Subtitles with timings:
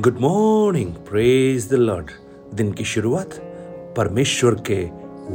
[0.00, 2.10] Good morning praise the Lord
[2.54, 3.34] दिन की शुरुआत
[3.96, 4.84] परमेश्वर के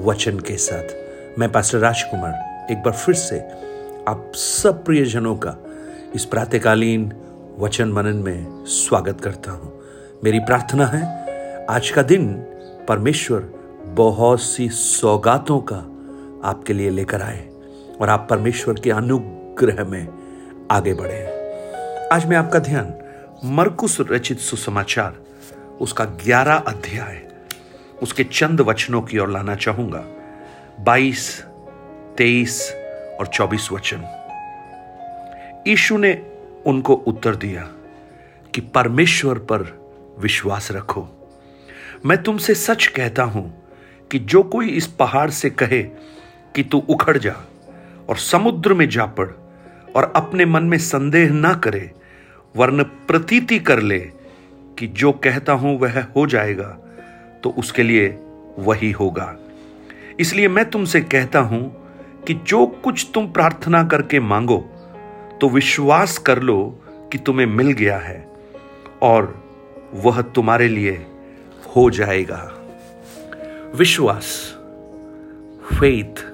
[0.01, 3.39] वचन के साथ। मैं पास्टर राजकुमार एक बार फिर से
[4.07, 5.57] आप सब प्रियजनों का
[6.15, 7.13] इस प्रातकालीन
[7.59, 9.81] वचन मनन में स्वागत करता हूँ।
[10.23, 11.03] मेरी प्रार्थना है,
[11.65, 12.33] आज का दिन
[12.87, 13.49] परमेश्वर
[13.85, 15.85] बहुत सी सौगातों का
[16.49, 17.49] आपके लिए लेकर आए
[18.01, 20.07] और आप परमेश्वर के अनुग्रह में
[20.71, 21.25] आगे बढ़े
[22.11, 22.93] आज मैं आपका ध्यान
[23.45, 25.15] मरकुस रचित सुसमाचार,
[25.81, 27.27] उसका ग्यारह अध्याय।
[28.03, 30.05] उसके चंद वचनों की ओर लाना चाहूँगा।
[30.79, 31.43] बाईस,
[32.17, 32.73] तेईस
[33.19, 34.03] और चौबीस वचन।
[35.67, 36.31] यीशु ने
[36.65, 37.61] उनको उत्तर दिया
[38.55, 41.07] कि परमेश्वर पर विश्वास रखो।
[42.05, 43.63] मैं तुमसे सच कहता हूँ
[44.11, 45.83] कि जो कोई इस पहाड़ से कहे
[46.55, 47.35] कि तू उखड़ जा
[48.09, 49.29] और समुद्र में जा पड़
[49.95, 51.91] और अपने मन में संदेह ना करे
[52.57, 53.99] वर्ण प्रतीति कर ले
[54.77, 56.69] कि जो कहता हूँ वह हो जाएगा
[57.43, 58.07] तो उसके लिए
[58.59, 59.35] वही होगा।
[60.19, 61.61] इसलिए मैं तुमसे कहता हूँ
[62.27, 64.57] कि जो कुछ तुम प्रार्थना करके मांगो
[65.41, 66.59] तो विश्वास कर लो
[67.11, 68.19] कि तुम्हें मिल गया है
[69.01, 69.33] और
[69.93, 71.05] वह तुम्हारे लिए
[71.75, 72.41] हो जाएगा।
[73.75, 74.25] विश्वास
[75.73, 76.25] फेथ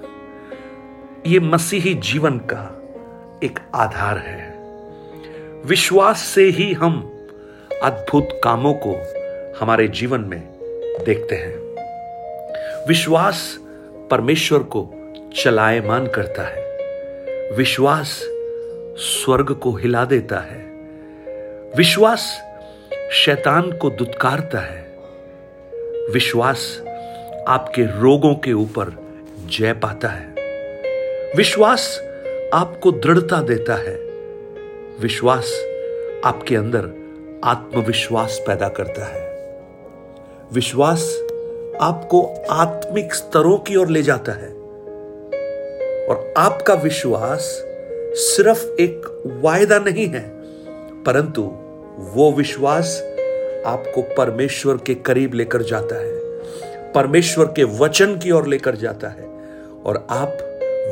[1.27, 2.63] ये मसीही जीवन का
[3.43, 4.52] एक आधार है।
[5.65, 7.27] विश्वास से ही हम
[7.83, 8.91] अद्भुत कामों को
[9.59, 10.41] हमारे जीवन में
[11.05, 11.57] देखते हैं।
[12.87, 13.59] विश्वास
[14.11, 14.93] परमेश्वर को
[15.35, 16.77] चलायमान करता है।
[17.57, 18.19] विश्वास
[18.97, 20.59] स्वर्ग को हिला देता है।
[21.77, 22.41] विश्वास
[23.11, 24.97] शैतान को दुत्कारता है।
[26.11, 26.81] विश्वास
[27.47, 28.97] आपके रोगों के ऊपर
[29.45, 30.33] जय पाता है।
[31.37, 32.03] विश्वास
[32.53, 34.02] आपको दृढ़ता देता है।
[35.01, 35.65] विश्वास
[36.25, 36.79] आपके अंदर
[37.43, 39.29] आत्मविश्वास पैदा करता है।
[40.53, 41.19] विश्वास
[41.81, 44.49] आपको आत्मिक स्तरों की ओर ले जाता है।
[46.07, 47.65] और आपका विश्वास
[48.15, 50.29] सिर्फ़ एक वायदा नहीं है,
[51.03, 51.41] परंतु
[51.97, 53.01] वो विश्वास
[53.65, 56.19] आपको परमेश्वर के करीब लेकर जाता है।
[56.91, 59.25] परमेश्वर के वचन की ओर लेकर जाता है।
[59.85, 60.37] और आप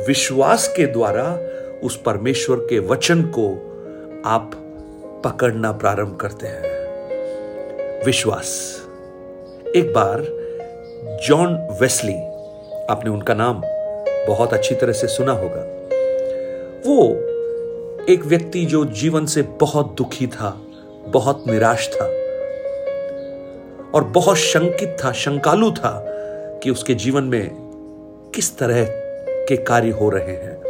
[0.08, 1.38] विश्वास के द्वारा
[1.84, 3.68] उस परमेश्वर के वचन को
[4.26, 4.50] आप
[5.24, 6.62] पकड़ना प्रारंभ करते हैं।
[8.04, 8.80] विश्वास।
[9.76, 10.20] एक बार
[11.26, 12.14] जॉन वेस्ली,
[12.90, 13.62] आपने उनका नाम
[14.28, 15.62] बहुत अच्छी तरह से सुना होगा।
[16.86, 17.14] वो
[18.12, 20.60] एक व्यक्ति जो जीवन से बहुत दुखी था,
[21.08, 22.04] बहुत निराश था
[23.94, 26.04] और बहुत शंकित था, शंकालु था
[26.62, 27.50] कि उसके जीवन में
[28.34, 28.84] किस तरह
[29.46, 30.62] के कार्य हो रहे हैं।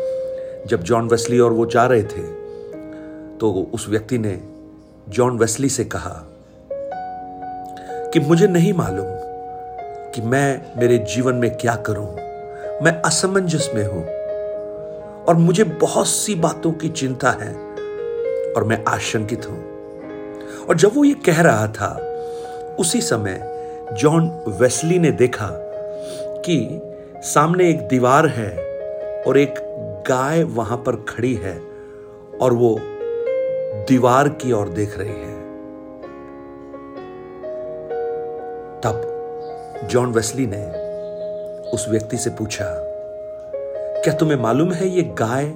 [0.66, 2.41] जब जॉन वेस्ली और वो जा रहे थे
[3.40, 4.40] तो उस व्यक्ति ने
[5.08, 6.26] जॉन वेस्ली से कहा
[8.12, 9.06] कि मुझे नहीं मालूम
[10.12, 12.06] कि मैं मेरे जीवन में क्या करूँ।
[12.82, 14.04] मैं असमंजस में हूँ
[15.24, 17.54] और मुझे बहुत सी बातों की चिंता है
[18.52, 19.58] और मैं आशंकित हूँ।
[20.68, 21.88] और जब वो ये कह रहा था,
[22.78, 23.40] उसी समय
[23.92, 25.48] जॉन वेस्ली ने देखा
[26.46, 26.80] कि
[27.16, 28.50] सामने एक दीवार है
[29.22, 29.54] और एक
[30.08, 31.60] गाय वहाँ पर खड़ी है
[32.40, 32.80] और वो
[33.74, 35.40] दीवार की ओर देख रही है।
[38.80, 40.64] तब जॉन वेस्ली ने
[41.70, 42.66] उस व्यक्ति से पूछा,
[44.04, 45.52] क्या तुम्हें मालूम है ये गाय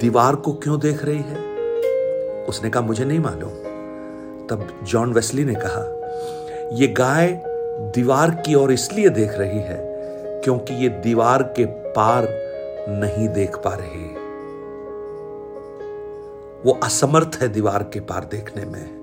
[0.00, 1.46] दीवार को क्यों देख रही है?
[2.44, 3.50] उसने कहा, मुझे नहीं मालूम।
[4.46, 5.84] तब जॉन वेस्ली ने कहा
[6.72, 7.40] यह गाय
[7.94, 9.76] दीवार की ओर इसलिए देख रही है
[10.44, 12.28] क्योंकि ये दीवार के पार
[12.88, 14.02] नहीं देख पा रही
[16.66, 18.98] वो असमर्थ है दीवार के पार देखने में।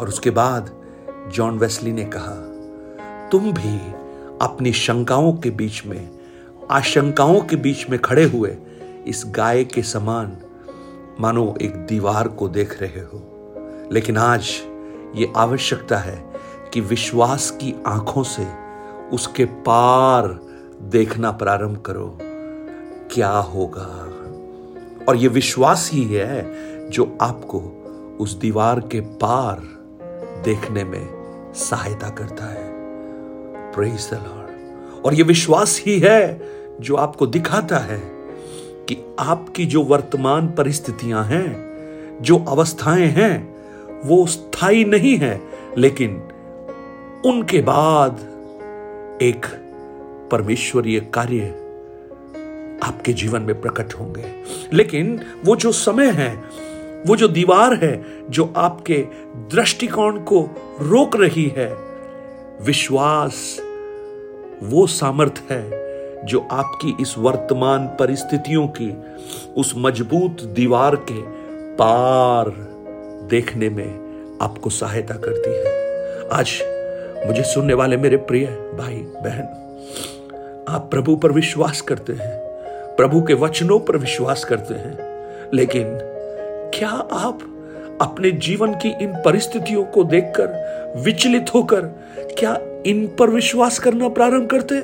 [0.00, 0.70] और उसके बाद
[1.28, 2.34] जॉन वेस्ली ने कहा,
[3.28, 3.92] तुम भी
[4.42, 6.10] अपनी शंकाओं के बीच में,
[6.70, 8.56] आशंकाओं के बीच में खड़े हुए
[9.06, 10.36] इस गाय के समान
[11.20, 13.34] मानो एक दीवार को देख रहे हो।
[13.92, 14.48] लेकिन आज
[15.14, 16.32] ये आवश्यकता है
[16.72, 18.46] कि विश्वास की आँखों से
[19.12, 20.40] उसके पार
[20.82, 22.18] देखना प्रारंभ करो।
[23.14, 24.07] क्या होगा?
[25.08, 26.50] और ये विश्वास ही है
[26.90, 27.58] जो आपको
[28.20, 29.58] उस दीवार के पार
[30.44, 31.08] देखने में
[31.54, 32.72] सहायता करता है।
[35.04, 36.42] और ये विश्वास ही है
[36.80, 37.98] जो आपको दिखाता है
[38.88, 41.68] कि आपकी जो वर्तमान परिस्थितियाँ हैं,
[42.22, 43.56] जो अवस्थाएँ हैं,
[44.04, 45.42] वो स्थायी नहीं है,
[45.78, 46.10] लेकिन
[47.26, 48.18] उनके बाद
[49.22, 49.46] एक
[50.30, 51.67] परमेश्वरीय कार्य
[52.82, 54.24] आपके जीवन में प्रकट होंगे।
[54.72, 56.42] लेकिन वो जो समय है,
[57.06, 60.40] वो जो दीवार है, जो आपके दृष्टिकोण को
[60.80, 61.76] रोक रही है,
[62.62, 63.60] विश्वास,
[64.62, 65.88] वो सामर्थ है
[66.26, 68.96] जो आपकी इस वर्तमान परिस्थितियों की,
[69.56, 71.22] उस मज़बूत दीवार के
[71.74, 72.50] पार
[73.30, 74.08] देखने में
[74.42, 75.68] आपको सहायता करती है।
[76.28, 76.62] आज
[77.26, 78.46] मुझे सुनने वाले मेरे प्रिय
[78.78, 79.54] भाई बहन
[80.68, 82.47] आप प्रभु पर विश्वास करते हैं।
[82.98, 84.98] प्रभु के वचनों पर विश्वास करते हैं।
[85.54, 85.84] लेकिन
[86.74, 87.38] क्या आप
[88.02, 90.48] अपने जीवन की इन परिस्थितियों को देखकर
[90.96, 91.80] विचलित होकर
[92.38, 94.82] क्या इन पर विश्वास करना प्रारंभ करते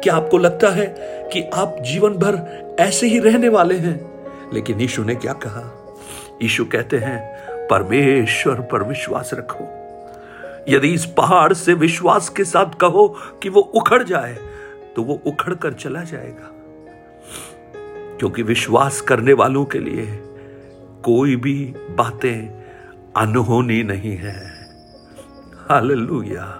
[0.00, 0.86] क्या आपको लगता है
[1.32, 4.10] कि आप जीवन भर ऐसे ही रहने वाले हैं?
[4.54, 5.94] लेकिन यीशु ने क्या कहा?
[6.42, 9.68] यीशु कहते हैं, परमेश्वर पर विश्वास रखो।
[10.68, 14.36] यदि इस पहाड़ से विश्वास के साथ कहो कि वो उखड़ जाए
[14.96, 16.50] तो वो उखड़ कर चला जाएगा।
[18.18, 20.20] क्योंकि विश्वास करने वालों के लिए
[21.04, 22.62] कोई भी बातें
[23.16, 24.68] अनहोनी नहीं है।
[25.70, 26.58] हालेलुया।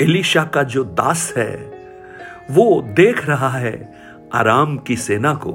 [0.00, 1.72] एलिशा का जो दास है,
[2.50, 3.94] वो देख रहा है
[4.34, 5.52] आराम की सेना को।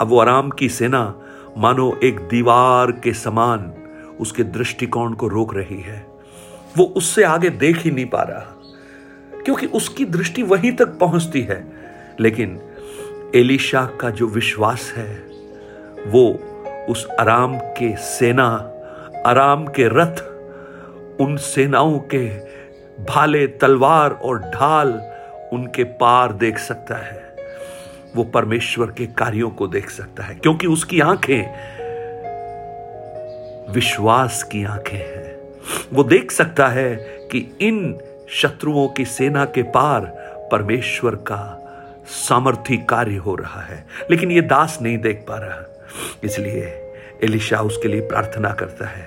[0.00, 1.20] अब वो आराम की सेना,
[1.58, 3.72] मानो एक दीवार के समान
[4.20, 6.06] उसके दृष्टिकोण को रोक रही है।
[6.78, 8.61] वो उससे आगे देख ही नहीं पा रहा।
[9.44, 11.64] क्योंकि उसकी दृष्टि वहीं तक पहुँचती है।
[12.20, 12.60] लेकिन
[13.34, 15.22] एलिशा का जो विश्वास है,
[16.06, 16.48] वो
[16.88, 18.68] उस आराम के सेना
[19.26, 20.32] आराम के रथ,
[21.20, 22.28] उन सेनाओं के
[23.04, 24.88] भाले, तलवार और ढाल
[25.52, 27.36] उनके पार देख सकता है।
[28.16, 31.42] वो परमेश्वर के कार्यों को देख सकता है, क्योंकि उसकी आँखें,
[33.72, 35.36] विश्वास की आँखें हैं।
[35.92, 36.96] वो देख सकता है
[37.32, 37.98] कि इन
[38.32, 40.00] शत्रुओं की सेना के पार
[40.52, 41.58] परमेश्वर का
[42.06, 45.82] सामर्थ्य कार्य हो रहा है। लेकिन ये दास नहीं देख पा रहा।
[46.24, 46.94] इसलिए
[47.24, 49.06] एलिशा उसके लिए प्रार्थना करता है,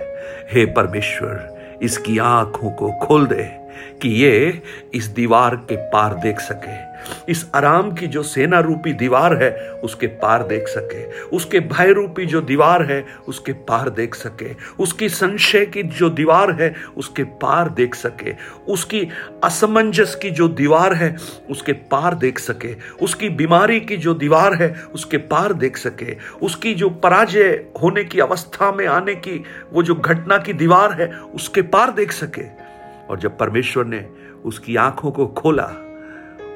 [0.51, 3.64] हे परमेश्वर, इसकी आँखों को खोल दे।
[4.01, 4.62] कि ये
[4.94, 6.95] इस दीवार के पार देख सके।
[7.31, 12.25] इस आराम की जो सेना रूपी दीवार है, उसके पार देख सके। उसके भय रूपी
[12.25, 17.69] जो दीवार है, उसके पार देख सके। उसकी संशय की जो दीवार है, उसके पार
[17.69, 18.33] देख सके।
[18.68, 19.07] उसकी
[19.44, 21.18] असमंजस की जो दीवार है,
[21.50, 26.74] उसके पार देख सके। उसकी बीमारी की जो दीवार है, उसके पार देख सके। उसकी
[26.74, 29.44] जो पराजय होने की अवस्था में आने की,
[29.74, 32.64] वो जो घटना की दीवार है, उसके पार देख सके।
[33.09, 34.07] और जब परमेश्वर ने
[34.45, 35.71] उसकी आँखों को खोला,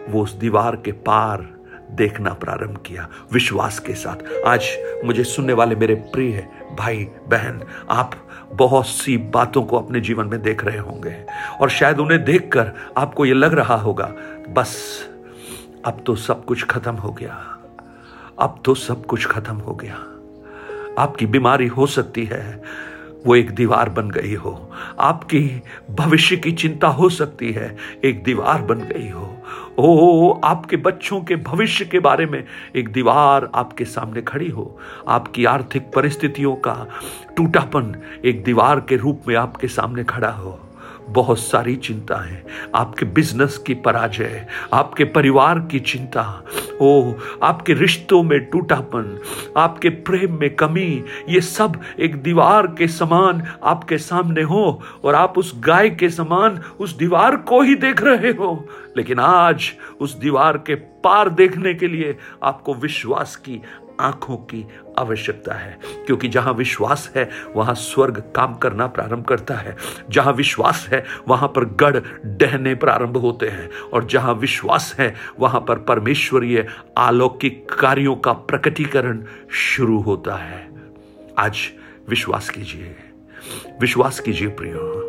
[0.09, 1.47] वो उस दीवार के पार
[1.91, 4.67] देखना प्रारंभ किया विश्वास के साथ। आज
[5.05, 6.47] मुझे सुनने वाले मेरे प्रिय
[6.77, 8.11] भाई, बहन, आप
[8.53, 11.15] बहुत सी बातों को अपने जीवन में देख रहे होंगे
[11.61, 14.11] और शायद उन्हें देखकर आपको यह लग रहा होगा,
[14.49, 14.75] बस
[15.85, 17.33] अब तो सब कुछ खत्म हो गया।
[18.39, 19.95] अब तो सब कुछ खत्म हो गया।
[21.03, 22.63] आपकी बीमारी हो सकती है
[23.25, 28.61] वो एक दीवार बन गई हो। आपकी भविष्य की चिंता हो सकती है, एक दीवार
[28.61, 29.35] बन गई हो।
[29.79, 32.43] ओ, आपके बच्चों के भविष्य के बारे में
[32.75, 36.87] एक दीवार आपके सामने खड़ी हो। आपकी आर्थिक परिस्थितियों का
[37.37, 37.95] टूटापन
[38.25, 40.68] एक दीवार के रूप में आपके सामने खड़ा हो।
[41.13, 42.43] बहुत सारी चिंता है।
[42.75, 46.43] आपके बिज़नेस की पराजय, आपके परिवार की चिंता
[46.81, 47.13] ओ
[47.43, 49.19] आपके रिश्तों में टूटापन,
[49.57, 55.37] आपके प्रेम में कमी, ये सब एक दीवार के समान आपके सामने हो और आप
[55.37, 60.57] उस गाय के समान उस दीवार को ही देख रहे हो। लेकिन आज उस दीवार
[60.57, 63.61] के पार देखने के लिए आपको विश्वास की
[63.99, 64.65] आँखों की
[64.97, 69.75] आवश्यकता है, क्योंकि जहाँ विश्वास है, वहाँ स्वर्ग काम करना प्रारंभ करता है।
[70.09, 75.61] जहाँ विश्वास है, वहाँ पर गढ़ डहने प्रारंभ होते हैं, और जहाँ विश्वास है, वहाँ
[75.61, 76.65] पर परमेश्वरीय
[76.97, 80.69] अलौकिक कार्यों का प्रकटीकरण शुरू होता है।
[81.37, 81.57] आज
[82.09, 82.95] विश्वास कीजिए
[83.81, 85.05] विश्वास कीजिए प्रियो।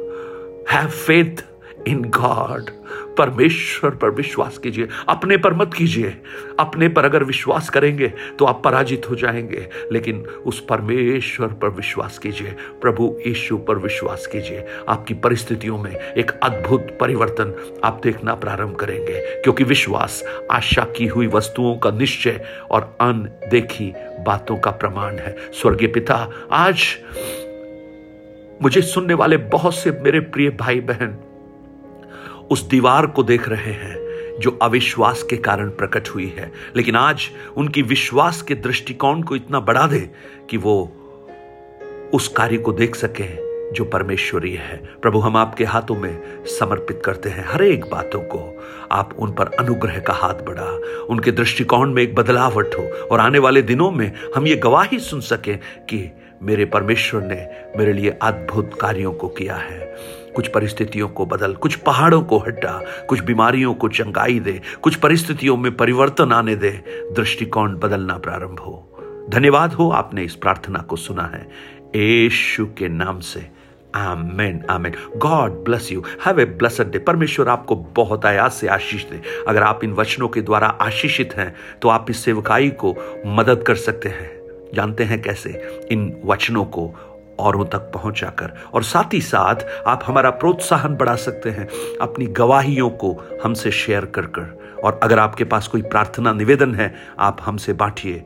[0.70, 1.44] हैव फेथ
[1.88, 2.70] इन गॉड
[3.18, 6.16] परमेश्वर पर विश्वास कीजिए, अपने पर मत कीजिए।
[6.60, 8.08] अपने पर अगर विश्वास करेंगे
[8.38, 14.26] तो आप पराजित हो जाएँगे। लेकिन उस परमेश्वर पर विश्वास कीजिए, प्रभु यीशु पर विश्वास
[14.26, 21.06] कीजिए। आपकी परिस्थितियों में एक अद्भुत परिवर्तन आप देखना प्रारंभ करेंगे, क्योंकि विश्वास आशा की
[21.06, 26.84] हुई वस्तुओं का निश्चय और अनदेखी बातों का प्रमाण है। स्वर्गीय पिता, आज
[28.62, 31.18] मुझे सुनने वाले बहुत से मेरे प्रिय भाई बहन
[32.50, 37.30] उस दीवार को देख रहे हैं, जो अविश्वास के कारण प्रकट हुई है। लेकिन आज
[37.56, 40.10] उनकी विश्वास के दृष्टिकोण को इतना बढ़ा दे
[40.50, 40.92] कि वो
[42.14, 47.28] उस कार्य को देख सके जो परमेश्वरी है। प्रभु, हम आपके हाथों में समर्पित करते
[47.28, 50.80] हैं हर एक बातों को। आप उन पर अनुग्रह का हाथ बढ़ा,
[51.10, 55.20] उनके दृष्टिकोण में एक बदलावट हो और आने वाले दिनों में हम ये गवाही सुन
[55.20, 59.94] सकें कि मेरे परमेश्वर ने मेरे लिए अद्भुत कार्यों को किया है।
[60.36, 65.56] कुछ परिस्थितियों को बदल, कुछ पहाड़ों को हटा, कुछ बीमारियों को चंगाई दे, कुछ परिस्थितियों
[65.56, 66.70] में परिवर्तन आने दे,
[67.16, 68.86] दृष्टिकोण बदलना प्रारंभ हो।
[69.30, 71.48] धन्यवाद हो आपने इस प्रार्थना को सुना है।
[71.96, 73.60] यीशु के नाम से।
[73.94, 76.02] आमेन आमेन। God bless you.
[76.26, 76.98] Have a blessed day.
[76.98, 81.54] परमेश्वर आपको बहुत आयास से आशीष दे। अगर आप इन वचनों के द्वारा आशीषित हैं
[81.82, 82.96] तो आप इस सेवकाई को
[83.26, 84.40] मदद कर सकते हैं।
[84.74, 85.80] जानते हैं कैसे?
[85.92, 87.09] इन वचनों को
[87.40, 89.56] औरों तक पहुंचाकर। और साथ ही साथ
[89.86, 91.68] आप हमारा प्रोत्साहन बढ़ा सकते हैं,
[92.00, 96.94] अपनी गवाहियों को हमसे शेयर कर कर। और अगर आपके पास कोई प्रार्थना निवेदन है,
[97.18, 98.24] आप हमसे बांटिए।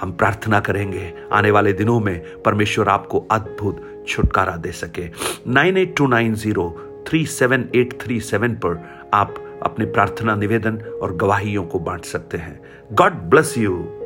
[0.00, 5.10] हम प्रार्थना करेंगे, आने वाले दिनों में परमेश्वर आपको अद्भुत छुटकारा दे सके।
[5.52, 10.78] Nine eight two nine zero three seven eight three seven पर आप अपने प्रार्थना निवेदन
[11.02, 12.60] और गवाहियों को बांट सकते हैं।
[12.92, 14.02] God bless you.